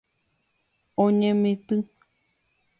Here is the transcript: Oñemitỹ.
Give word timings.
Oñemitỹ. 1.03 1.77